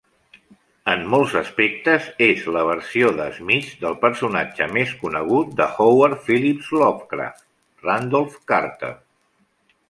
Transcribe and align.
En 0.91 1.01
molts 1.13 1.33
aspectes, 1.41 2.07
és 2.27 2.47
la 2.55 2.63
versió 2.69 3.11
de 3.19 3.27
Smith 3.35 3.75
del 3.83 3.97
personatge 4.07 4.69
més 4.79 4.95
conegut 5.03 5.53
d'H. 5.61 6.09
P. 6.31 6.41
Lovecraft 6.81 7.47
Randolph 7.91 8.41
Carter. 8.55 8.93